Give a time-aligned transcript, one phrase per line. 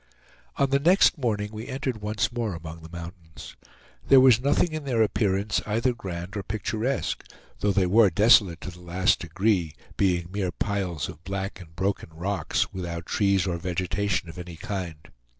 [0.55, 3.55] On the next morning we entered once more among the mountains.
[4.07, 7.23] There was nothing in their appearance either grand or picturesque,
[7.59, 12.09] though they were desolate to the last degree, being mere piles of black and broken
[12.13, 15.07] rocks, without trees or vegetation of any kind.